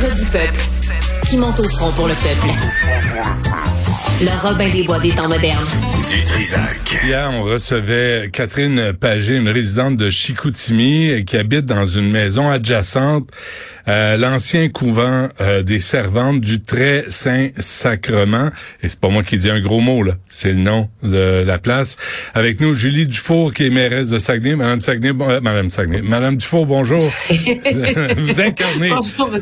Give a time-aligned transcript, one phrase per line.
[0.00, 0.60] du peuple
[1.24, 3.87] qui monte au front pour le peuple.
[4.20, 5.64] Le Robin des Bois des temps modernes.
[6.10, 6.78] Du Trisac.
[7.04, 13.28] Hier, on recevait Catherine Pagé, une résidente de Chicoutimi, qui habite dans une maison adjacente
[13.88, 18.50] euh, l'ancien couvent euh, des servantes du Très Saint Sacrement.
[18.82, 21.58] Et c'est pas moi qui dis un gros mot là, c'est le nom de la
[21.58, 21.96] place.
[22.34, 24.56] Avec nous, Julie Dufour, qui est mairesse de Saguenay.
[24.56, 27.00] Madame Saguenay, euh, Madame Saguenay, Madame Dufour, bonjour.
[28.18, 28.90] vous incarnez,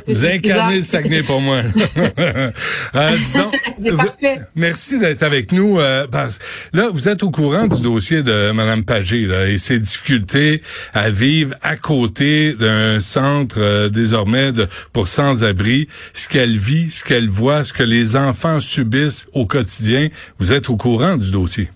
[0.06, 1.62] vous incarnez le Saguenay pour moi.
[2.94, 4.38] c'est parfait.
[4.54, 5.78] Merci d'être avec nous.
[6.10, 6.38] parce,
[6.72, 10.62] là, vous êtes au courant du dossier de Madame Pagé là, et ses difficultés
[10.94, 14.52] à vivre à côté d'un centre désormais
[14.92, 20.08] pour sans-abri, ce qu'elle vit, ce qu'elle voit, ce que les enfants subissent au quotidien.
[20.38, 21.70] Vous êtes au courant du dossier.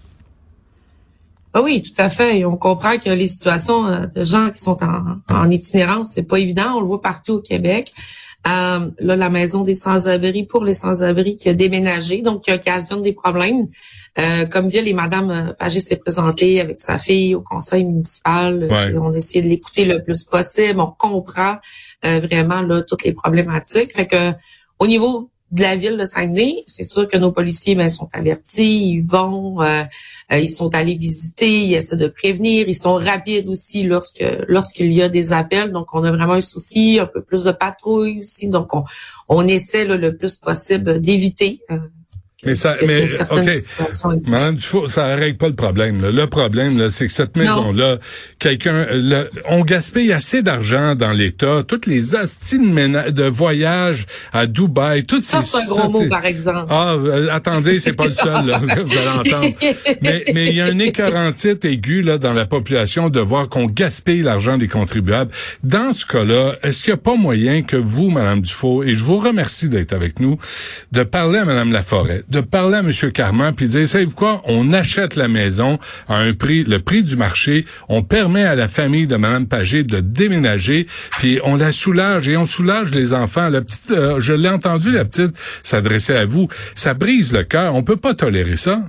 [1.52, 2.38] Ah oui, tout à fait.
[2.38, 6.22] Et on comprend que les situations euh, de gens qui sont en, en itinérance, c'est
[6.22, 6.76] pas évident.
[6.76, 7.92] On le voit partout au Québec.
[8.48, 13.02] Euh, là, la maison des sans-abri pour les sans-abri qui a déménagé, donc qui occasionne
[13.02, 13.66] des problèmes.
[14.18, 18.68] Euh, comme Ville et Madame Pagé s'est présentée avec sa fille au conseil municipal.
[19.00, 20.80] On a essayé de l'écouter le plus possible.
[20.80, 21.58] On comprend
[22.02, 23.94] vraiment là, toutes les problématiques.
[23.94, 24.32] Fait que
[24.78, 28.90] au niveau de la ville de Saguenay, c'est sûr que nos policiers ben, sont avertis,
[28.90, 29.82] ils vont, euh,
[30.32, 34.92] euh, ils sont allés visiter, ils essaient de prévenir, ils sont rapides aussi lorsque lorsqu'il
[34.92, 35.72] y a des appels.
[35.72, 38.48] Donc, on a vraiment un souci, un peu plus de patrouille aussi.
[38.48, 38.84] Donc, on,
[39.28, 41.78] on essaie le plus possible d'éviter euh,
[42.44, 43.48] mais ça, mais ok,
[44.28, 46.00] Madame Dufour, ça règle pas le problème.
[46.00, 46.10] Là.
[46.10, 47.98] Le problème, là, c'est que cette maison-là,
[48.38, 48.86] quelqu'un,
[49.46, 51.62] on gaspille assez d'argent dans l'État.
[51.66, 52.74] Toutes les astines
[53.10, 56.66] de voyage à Dubaï, toutes ça, c'est un gros mot, par exemple.
[56.70, 58.46] Ah, euh, attendez, c'est pas le seul.
[58.46, 59.54] Là, vous allez entendre.
[60.00, 63.66] Mais mais il y a un écœurantite aigu là dans la population de voir qu'on
[63.66, 65.30] gaspille l'argent des contribuables.
[65.62, 69.04] Dans ce cas-là, est-ce qu'il n'y a pas moyen que vous, Madame Dufour, et je
[69.04, 70.38] vous remercie d'être avec nous,
[70.92, 72.92] de parler à Madame Laforêt de parler à M.
[73.12, 77.16] Carman puis dire, savez-vous quoi, on achète la maison à un prix, le prix du
[77.16, 80.86] marché, on permet à la famille de Mme Pagé de déménager,
[81.18, 83.48] puis on la soulage et on soulage les enfants.
[83.48, 86.48] La petite, euh, je l'ai entendu, la petite s'adresser à vous.
[86.74, 87.74] Ça brise le cœur.
[87.74, 88.80] On peut pas tolérer ça.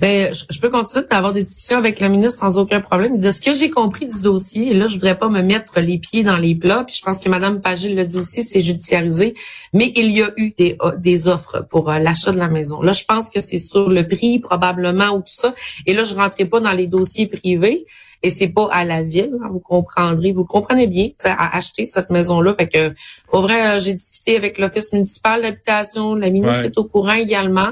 [0.00, 3.18] Mais je peux continuer d'avoir des discussions avec le ministre sans aucun problème.
[3.18, 5.98] De ce que j'ai compris du dossier, et là, je voudrais pas me mettre les
[5.98, 9.34] pieds dans les plats, puis je pense que Mme Pagil l'a dit aussi, c'est judiciarisé,
[9.72, 12.82] mais il y a eu des, euh, des offres pour euh, l'achat de la maison.
[12.82, 15.54] Là, je pense que c'est sur le prix, probablement, ou tout ça.
[15.86, 17.86] Et là, je rentrais pas dans les dossiers privés.
[18.22, 22.10] Et c'est pas à la ville, hein, vous comprendrez, vous comprenez bien, à acheter cette
[22.10, 22.54] maison-là.
[22.58, 22.92] Fait que,
[23.30, 27.70] pour vrai, euh, j'ai discuté avec l'Office municipal d'habitation, la ministre est au courant également.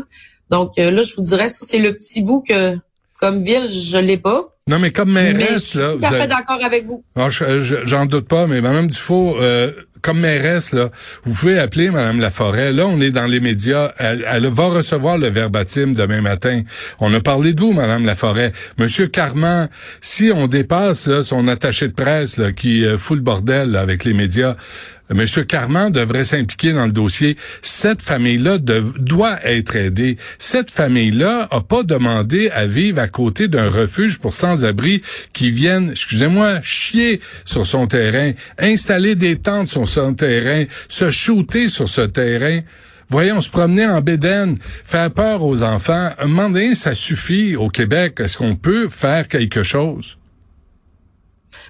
[0.50, 2.76] Donc euh, là, je vous dirais, ça, c'est le petit bout que,
[3.18, 4.48] comme ville, je l'ai pas.
[4.68, 5.90] Non, mais comme mairesse, là.
[5.90, 7.04] Je suis tout à fait d'accord avec vous.
[7.84, 9.72] J'en doute pas, mais Madame Dufault, euh,
[10.06, 10.90] comme mairesse, là,
[11.24, 12.72] vous pouvez appeler Madame Laforêt.
[12.72, 13.92] Là, on est dans les médias.
[13.98, 16.62] Elle, va recevoir le verbatim demain matin.
[17.00, 18.52] On a parlé de vous, Madame Laforêt.
[18.78, 19.68] Monsieur Carman,
[20.00, 24.04] si on dépasse là, son attaché de presse là, qui euh, fout le bordel avec
[24.04, 24.54] les médias,
[25.14, 27.36] Monsieur Carman devrait s'impliquer dans le dossier.
[27.62, 30.16] Cette famille-là doit être aidée.
[30.38, 35.02] Cette famille-là a pas demandé à vivre à côté d'un refuge pour sans-abri
[35.32, 41.88] qui viennent, excusez-moi, chier sur son terrain, installer des tentes sur terrain, se shooter sur
[41.88, 42.60] ce terrain.
[43.08, 46.10] Voyons, se promener en bédaine, faire peur aux enfants.
[46.18, 48.18] Un moment donné, ça suffit au Québec.
[48.18, 50.18] Est-ce qu'on peut faire quelque chose?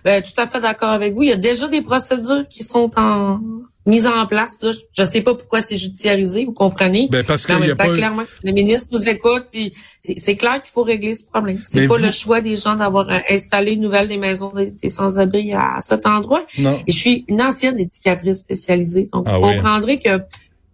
[0.05, 1.25] Ben, tout à fait d'accord avec vous.
[1.25, 3.41] Il y a déjà des procédures qui sont en
[3.87, 4.59] mise en place.
[4.63, 7.09] Je ne sais pas pourquoi c'est judiciarisé, vous comprenez?
[7.11, 7.89] Ben parce qu'il y a pas...
[7.95, 11.61] clairement que le ministre nous écoute, puis c'est clair qu'il faut régler ce problème.
[11.65, 15.53] C'est pas le choix des gens d'avoir euh, installé une nouvelle des maisons des, sans-abri
[15.55, 16.45] à, cet endroit.
[16.59, 16.79] Non.
[16.87, 20.21] Et je suis une ancienne éducatrice spécialisée, donc ah vous comprendrez que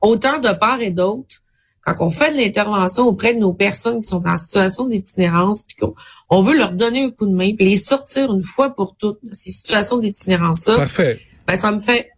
[0.01, 1.43] autant de part et d'autre,
[1.85, 5.77] quand on fait de l'intervention auprès de nos personnes qui sont en situation d'itinérance, puis
[5.77, 9.19] qu'on veut leur donner un coup de main, puis les sortir une fois pour toutes
[9.23, 11.21] de ces situations d'itinérance-là, Parfait.
[11.47, 12.11] ben ça me fait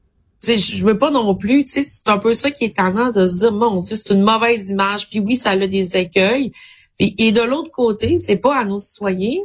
[0.46, 3.52] je veux pas non plus, c'est un peu ça qui est tendant de se dire,
[3.52, 6.52] mon Dieu, c'est une mauvaise image, puis oui, ça a des écueils.
[6.98, 9.40] Puis, et de l'autre côté, c'est pas à nos citoyens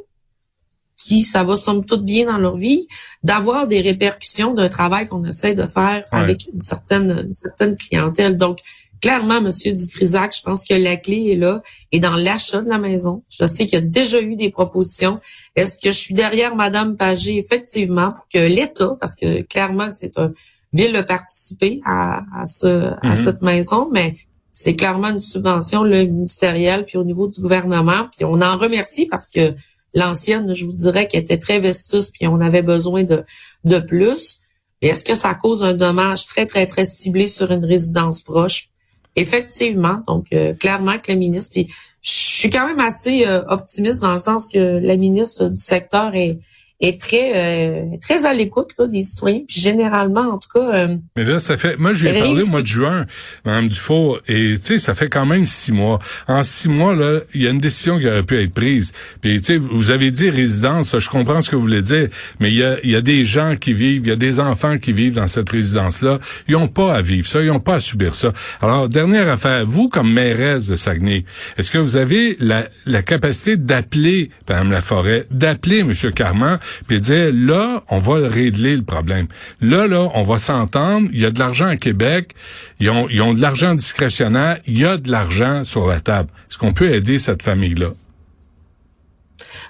[0.95, 2.87] qui, ça va somme toute bien dans leur vie,
[3.23, 8.37] d'avoir des répercussions d'un travail qu'on essaie de faire avec une certaine, une certaine clientèle.
[8.37, 8.59] Donc,
[9.01, 11.61] clairement, Monsieur Dutrisac, je pense que la clé est là
[11.91, 13.23] et dans l'achat de la maison.
[13.29, 15.15] Je sais qu'il y a déjà eu des propositions.
[15.55, 20.17] Est-ce que je suis derrière Madame Pagé effectivement pour que l'État, parce que clairement c'est
[20.17, 20.33] un
[20.73, 23.15] ville de participer à, à ce à mhm.
[23.15, 24.15] cette maison, mais
[24.51, 29.05] c'est clairement une subvention le ministérielle puis au niveau du gouvernement puis on en remercie
[29.05, 29.53] parce que
[29.93, 33.23] l'ancienne, je vous dirais qu'elle était très vestus puis on avait besoin de
[33.63, 34.39] de plus.
[34.81, 38.69] Mais est-ce que ça cause un dommage très, très, très ciblé sur une résidence proche?
[39.15, 40.01] Effectivement.
[40.07, 41.67] Donc, euh, clairement que le ministre, puis
[42.01, 46.15] je suis quand même assez euh, optimiste dans le sens que la ministre du secteur
[46.15, 46.39] est,
[46.79, 49.41] est très euh, très à l'écoute des citoyens.
[49.47, 50.73] Puis généralement, en tout cas.
[50.73, 51.77] Euh, Mais là, ça fait.
[51.77, 53.05] Moi, j'ai parlé au mois de juin,
[53.45, 55.99] Mme Dufault, et tu sais, ça fait quand même six mois.
[56.27, 58.93] En six mois, là, il y a une décision qui aurait pu être prise.
[59.21, 62.09] Puis tu sais, vous avez dit résidence, je comprends ce que vous voulez dire,
[62.39, 64.39] mais il y a, il y a des gens qui vivent, il y a des
[64.39, 66.19] enfants qui vivent dans cette résidence-là.
[66.47, 68.33] Ils ont pas à vivre ça, ils ont pas à subir ça.
[68.61, 71.25] Alors, dernière affaire, vous, comme mairesse de Saguenay,
[71.57, 75.93] est-ce que vous avez la, la capacité d'appeler Mme Laforêt, d'appeler M.
[76.15, 79.27] Carman, puis dire là, on va régler le problème.
[79.61, 81.09] Là, là, on va s'entendre.
[81.11, 82.33] Il y a de l'argent à Québec.
[82.79, 84.59] Ils ont, ils ont de l'argent discrétionnaire.
[84.65, 86.29] Il y a de l'argent sur la table.
[86.49, 87.91] Est-ce qu'on peut aider cette famille-là?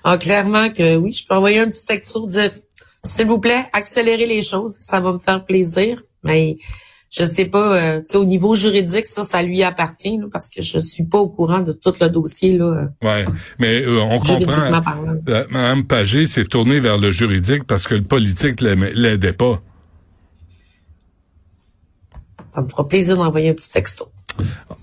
[0.04, 1.12] Ah, clairement que oui.
[1.12, 2.52] Je peux envoyer un petit texto dire
[3.04, 4.76] s'il vous plaît, accélérez les choses.
[4.80, 6.02] Ça va me faire plaisir.
[6.24, 6.58] Mais
[7.10, 11.04] je sais pas, euh, au niveau juridique, ça, ça lui appartient parce que je suis
[11.04, 12.90] pas au courant de tout le dossier là.
[13.02, 13.26] Ouais,
[13.58, 14.82] mais euh, on comprend.
[15.28, 19.62] Euh, Madame Pagé s'est tournée vers le juridique parce que le politique l'aidait pas.
[22.54, 24.10] Ça me fera plaisir d'envoyer un petit texto.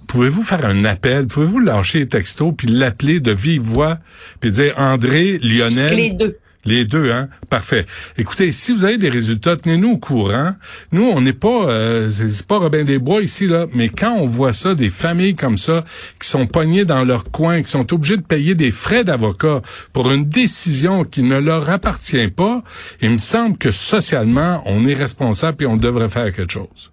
[0.09, 1.27] Pouvez-vous faire un appel?
[1.27, 3.99] Pouvez-vous lâcher les textos puis l'appeler de vive voix
[4.41, 5.95] puis dire André, Lionel?
[5.95, 6.39] Les deux.
[6.67, 7.29] Les deux, hein?
[7.49, 7.87] Parfait.
[8.19, 10.55] Écoutez, si vous avez des résultats, tenez-nous au courant.
[10.91, 14.27] Nous, on n'est pas, euh, c'est pas Robin des Bois ici, là, mais quand on
[14.27, 15.85] voit ça, des familles comme ça,
[16.21, 20.11] qui sont pognées dans leur coin, qui sont obligées de payer des frais d'avocat pour
[20.11, 22.63] une décision qui ne leur appartient pas,
[23.01, 26.93] il me semble que socialement, on est responsable et on devrait faire quelque chose.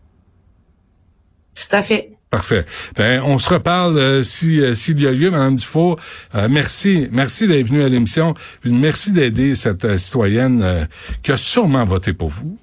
[1.56, 2.12] Tout à fait.
[2.34, 2.66] Parfait.
[2.96, 6.00] Ben, on se reparle euh, si euh, s'il y a lieu, Madame Dufault.
[6.34, 8.34] Euh, merci, merci d'être venue à l'émission.
[8.66, 10.88] Merci d'aider cette citoyenne
[11.22, 12.58] qui a sûrement voté pour vous.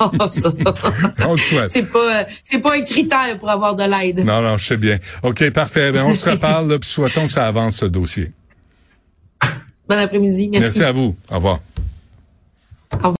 [0.00, 1.36] oh, on
[1.68, 4.24] C'est pas c'est pas un critère pour avoir de l'aide.
[4.26, 4.98] Non non, je sais bien.
[5.22, 5.92] OK, parfait.
[5.92, 8.32] Ben, on se reparle puis souhaitons que ça avance ce dossier.
[9.88, 10.64] Bon après-midi, merci.
[10.64, 11.14] Merci à vous.
[11.30, 11.60] Au revoir.